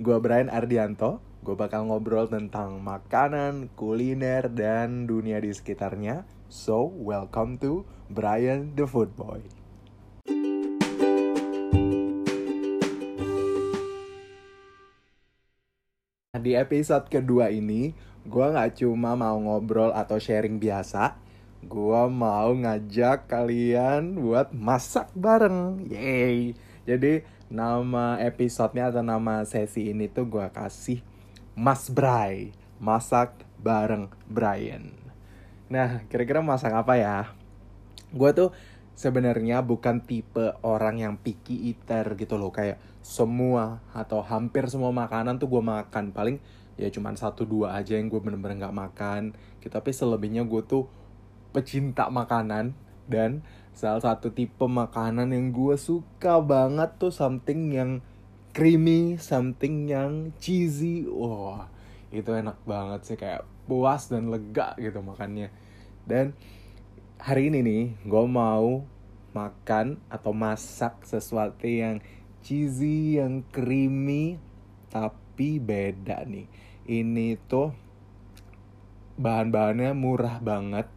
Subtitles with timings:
[0.00, 1.20] Gue Brian Ardianto.
[1.44, 6.24] Gue bakal ngobrol tentang makanan, kuliner, dan dunia di sekitarnya.
[6.48, 9.44] So, welcome to Brian the Food Boy.
[16.32, 17.92] Di episode kedua ini,
[18.24, 21.20] gue gak cuma mau ngobrol atau sharing biasa,
[21.60, 25.84] gue mau ngajak kalian buat masak bareng.
[25.92, 26.56] Yeay!
[26.88, 27.20] Jadi
[27.50, 31.02] nama episodenya atau nama sesi ini tuh gue kasih
[31.58, 34.94] Mas Bray, masak bareng Brian.
[35.66, 37.34] Nah, kira-kira masak apa ya?
[38.14, 38.54] Gue tuh
[38.94, 42.54] sebenarnya bukan tipe orang yang picky eater gitu loh.
[42.54, 46.14] Kayak semua atau hampir semua makanan tuh gue makan.
[46.14, 46.38] Paling
[46.78, 49.34] ya cuman satu dua aja yang gue bener-bener nggak makan.
[49.58, 49.74] Gitu.
[49.74, 50.86] Tapi selebihnya gue tuh
[51.50, 52.78] pecinta makanan
[53.10, 57.90] dan salah satu tipe makanan yang gue suka banget tuh something yang
[58.50, 61.70] creamy something yang cheesy wah
[62.10, 65.54] itu enak banget sih kayak puas dan lega gitu makannya
[66.04, 66.34] dan
[67.22, 68.82] hari ini nih gue mau
[69.30, 72.02] makan atau masak sesuatu yang
[72.40, 74.40] cheesy, yang creamy,
[74.88, 76.48] tapi beda nih.
[76.88, 77.70] Ini tuh
[79.20, 80.88] bahan-bahannya murah banget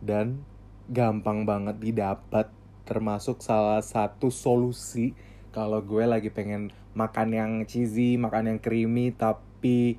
[0.00, 0.42] dan
[0.90, 2.50] gampang banget didapat.
[2.82, 5.14] Termasuk salah satu solusi
[5.54, 9.94] kalau gue lagi pengen makan yang cheesy, makan yang creamy, tapi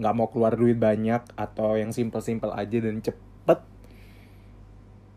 [0.00, 3.60] nggak mau keluar duit banyak atau yang simple-simple aja dan cepet.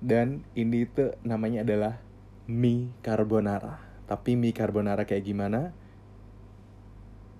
[0.04, 2.04] Dan ini tuh namanya adalah
[2.52, 3.80] mie carbonara.
[4.04, 5.72] Tapi mie carbonara kayak gimana?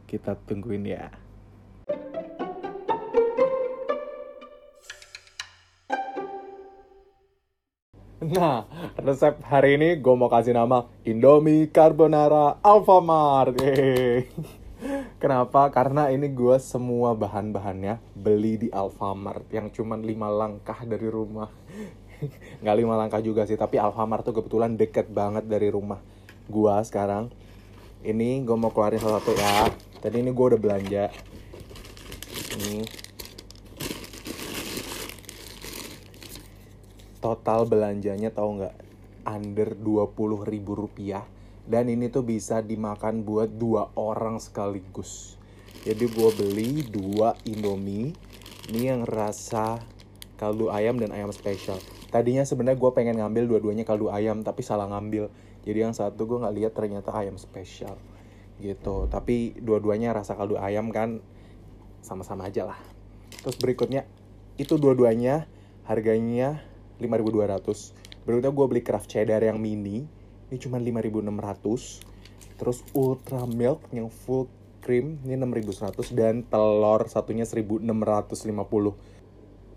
[0.08, 1.12] Kita tungguin ya.
[8.32, 8.64] Nah,
[8.96, 13.60] resep hari ini gue mau kasih nama Indomie Carbonara Alfamart.
[15.22, 15.68] Kenapa?
[15.72, 21.52] Karena ini gue semua bahan-bahannya beli di Alfamart yang cuman 5 langkah dari rumah.
[22.64, 26.00] Nggak 5 langkah juga sih, tapi Alfamart tuh kebetulan deket banget dari rumah
[26.48, 27.28] gua sekarang.
[28.04, 29.68] Ini gue mau keluarin salah satu ya.
[30.00, 31.12] Tadi ini gue udah belanja.
[32.56, 33.03] Ini
[37.44, 38.76] total belanjanya tahu nggak?
[39.28, 41.28] Under 20 ribu rupiah.
[41.68, 45.36] Dan ini tuh bisa dimakan buat dua orang sekaligus.
[45.84, 48.16] Jadi gue beli dua indomie.
[48.72, 49.84] Ini yang rasa
[50.40, 51.76] kaldu ayam dan ayam spesial.
[52.16, 55.28] Tadinya sebenarnya gue pengen ngambil dua-duanya kaldu ayam tapi salah ngambil.
[55.68, 58.00] Jadi yang satu gue nggak lihat ternyata ayam spesial.
[58.64, 59.12] Gitu.
[59.12, 61.20] Tapi dua-duanya rasa kaldu ayam kan
[62.00, 62.80] sama-sama aja lah.
[63.44, 64.08] Terus berikutnya
[64.56, 65.44] itu dua-duanya
[65.84, 66.72] harganya
[67.04, 70.08] 5200 berikutnya gue beli craft cheddar yang mini.
[70.48, 72.14] Ini cuma 5600
[72.58, 74.48] terus ultra milk yang full
[74.80, 77.84] cream ini 6100 dan telur satunya 1650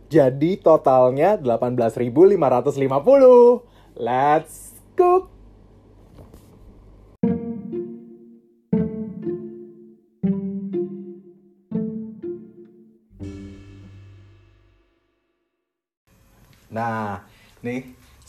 [0.06, 2.38] jadi totalnya 18.550
[3.98, 4.75] let's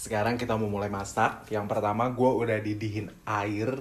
[0.07, 1.51] sekarang kita mau mulai masak.
[1.51, 3.75] Yang pertama gue udah didihin air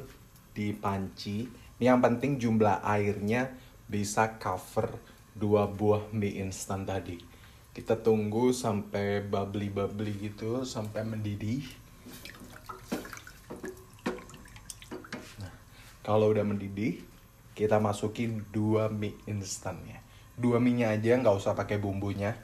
[0.50, 1.47] di panci.
[1.78, 3.54] Ini yang penting jumlah airnya
[3.87, 4.91] bisa cover
[5.38, 7.22] dua buah mie instan tadi.
[7.70, 11.62] Kita tunggu sampai bubbly-bubbly gitu, sampai mendidih.
[15.38, 15.54] Nah,
[16.03, 17.06] kalau udah mendidih,
[17.54, 20.03] kita masukin dua mie instannya.
[20.34, 22.34] Dua mie-nya aja, nggak usah pakai bumbunya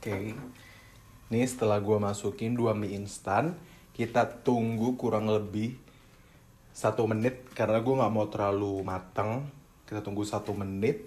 [0.00, 0.32] Oke.
[1.28, 3.52] Ini setelah gue masukin dua mie instan,
[3.92, 5.76] kita tunggu kurang lebih
[6.72, 9.44] satu menit karena gue nggak mau terlalu mateng.
[9.84, 11.04] Kita tunggu satu menit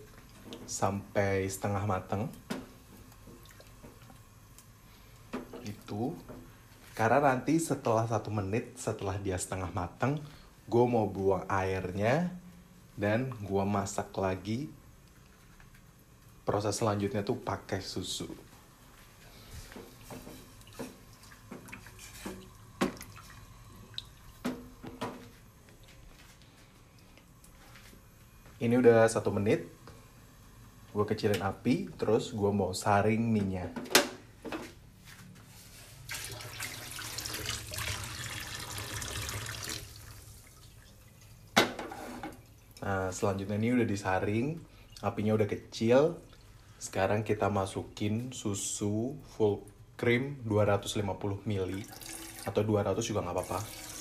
[0.69, 2.29] sampai setengah mateng.
[5.65, 6.13] Itu
[6.93, 10.21] karena nanti setelah satu menit setelah dia setengah mateng,
[10.69, 12.29] gue mau buang airnya
[12.93, 14.69] dan gue masak lagi.
[16.45, 18.42] Proses selanjutnya tuh pakai susu.
[28.63, 29.67] Ini udah satu menit.
[30.95, 33.75] Gue kecilin api terus gue mau saring minyak.
[42.83, 44.55] Nah selanjutnya ini udah disaring
[45.03, 46.15] apinya udah kecil.
[46.79, 49.67] Sekarang kita masukin susu full
[49.99, 51.03] cream 250
[51.47, 51.71] ml
[52.43, 53.92] atau 200 juga nggak apa-apa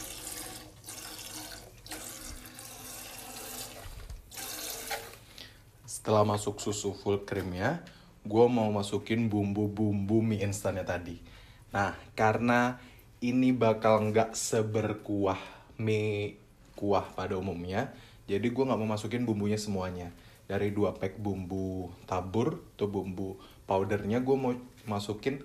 [6.02, 7.78] setelah masuk susu full creamnya
[8.26, 11.22] gue mau masukin bumbu-bumbu mie instannya tadi.
[11.70, 12.82] Nah karena
[13.22, 15.38] ini bakal nggak seberkuah
[15.78, 16.34] mie
[16.74, 17.94] kuah pada umumnya
[18.26, 20.10] jadi gue nggak mau masukin bumbunya semuanya.
[20.50, 23.38] Dari dua pack bumbu tabur atau bumbu
[23.70, 24.58] powdernya gue mau
[24.90, 25.38] masukin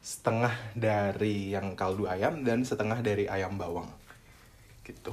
[0.00, 3.92] setengah dari yang kaldu ayam dan setengah dari ayam bawang.
[4.80, 5.12] Gitu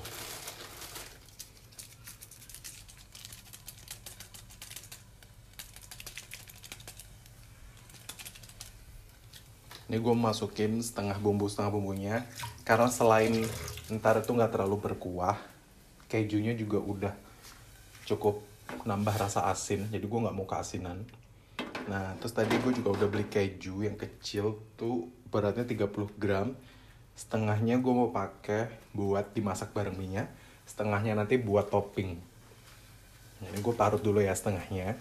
[9.91, 12.23] ini gue masukin setengah bumbu setengah bumbunya.
[12.63, 13.43] Karena selain
[13.91, 15.35] ntar itu nggak terlalu berkuah
[16.07, 17.11] kejunya juga udah
[18.07, 18.39] cukup
[18.87, 19.91] nambah rasa asin.
[19.91, 21.03] Jadi gue nggak mau keasinan.
[21.91, 26.55] Nah terus tadi gue juga udah beli keju yang kecil tuh beratnya 30 gram.
[27.11, 30.31] Setengahnya gue mau pakai buat dimasak bareng minyak
[30.63, 32.15] setengahnya nanti buat topping.
[33.43, 34.95] Nah, ini gue parut dulu ya setengahnya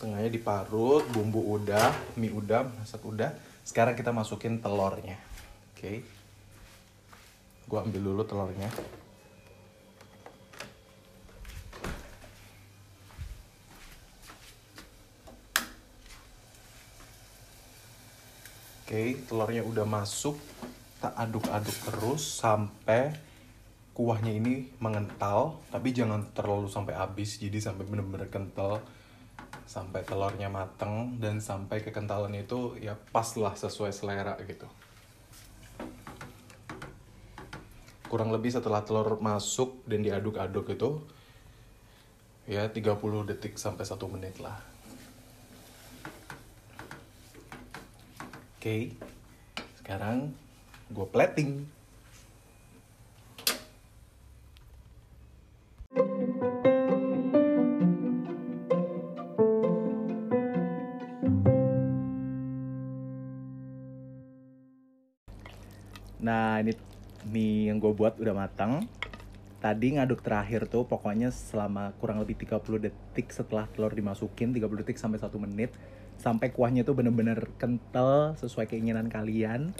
[0.00, 3.36] setengahnya diparut bumbu udah mie udah masak udah.
[3.60, 5.20] Sekarang kita masukin telurnya.
[5.76, 5.76] Oke.
[5.76, 5.96] Okay.
[7.68, 8.72] gua ambil dulu telurnya.
[18.80, 20.40] Oke okay, telurnya udah masuk.
[20.96, 23.12] Kita aduk-aduk terus sampai
[23.92, 27.36] kuahnya ini mengental tapi jangan terlalu sampai habis.
[27.36, 28.80] Jadi sampai bener-bener kental
[29.70, 34.66] sampai telurnya mateng dan sampai kekentalan itu ya pas lah sesuai selera gitu.
[38.10, 40.98] Kurang lebih setelah telur masuk dan diaduk-aduk itu
[42.50, 44.58] ya 30 detik sampai 1 menit lah.
[48.58, 48.92] Oke
[49.80, 50.34] sekarang
[50.90, 51.64] gue plating
[66.20, 66.76] Nah ini
[67.28, 68.84] mie yang gue buat udah matang.
[69.60, 74.96] Tadi ngaduk terakhir tuh pokoknya selama kurang lebih 30 detik setelah telur dimasukin 30 detik
[74.96, 75.76] sampai 1 menit
[76.20, 79.72] sampai kuahnya tuh bener-bener kental sesuai keinginan kalian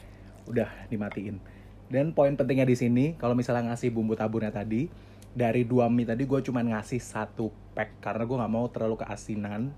[0.49, 1.41] udah dimatiin.
[1.89, 4.89] Dan poin pentingnya di sini kalau misalnya ngasih bumbu taburnya tadi
[5.31, 9.71] dari dua mie tadi gue cuman ngasih satu pack karena gue nggak mau terlalu keasinan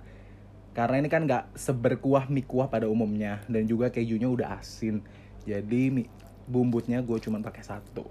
[0.73, 5.05] karena ini kan nggak seberkuah mie kuah pada umumnya dan juga kejunya udah asin
[5.45, 6.09] jadi mie,
[6.47, 8.07] bumbutnya gue cuma pakai satu.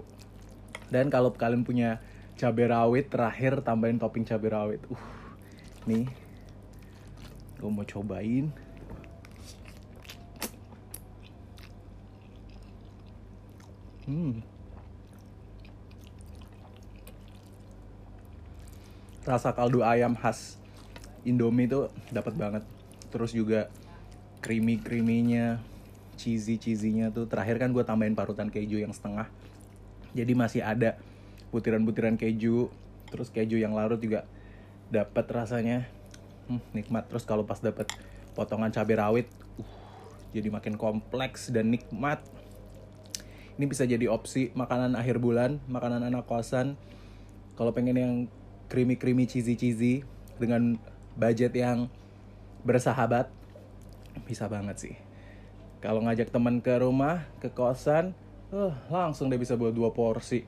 [0.92, 2.00] Dan kalau kalian punya
[2.36, 4.82] cabai rawit terakhir tambahin topping cabai rawit.
[4.88, 5.22] Uh
[5.86, 6.06] nih
[7.58, 8.50] gue mau cobain.
[14.02, 14.42] Hmm.
[19.22, 20.58] Rasa kaldu ayam khas
[21.22, 22.66] Indomie itu dapat banget.
[23.14, 23.70] Terus juga
[24.42, 25.62] creamy creaminya
[26.16, 27.28] cheesy cheesynya tuh.
[27.28, 29.28] Terakhir kan gue tambahin parutan keju yang setengah.
[30.12, 31.00] Jadi masih ada
[31.52, 32.72] butiran-butiran keju
[33.12, 34.24] terus keju yang larut juga
[34.88, 35.88] dapat rasanya.
[36.48, 37.08] Hmm, nikmat.
[37.08, 37.88] Terus kalau pas dapat
[38.32, 39.28] potongan cabai rawit
[39.60, 39.72] uh,
[40.32, 42.20] jadi makin kompleks dan nikmat.
[43.60, 46.80] Ini bisa jadi opsi makanan akhir bulan makanan anak kosan.
[47.52, 48.14] Kalau pengen yang
[48.72, 50.00] creamy creamy cheesy cheesy
[50.40, 50.80] dengan
[51.12, 51.92] budget yang
[52.64, 53.28] bersahabat
[54.24, 54.94] bisa banget sih
[55.82, 58.14] kalau ngajak teman ke rumah, ke kosan,
[58.54, 60.46] uh, langsung deh bisa buat dua porsi.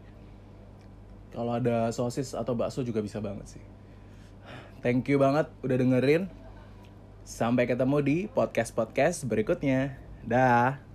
[1.35, 3.65] Kalau ada sosis atau bakso juga bisa banget sih.
[4.87, 6.31] Thank you banget udah dengerin.
[7.27, 9.99] Sampai ketemu di podcast-podcast berikutnya.
[10.23, 10.94] Dah.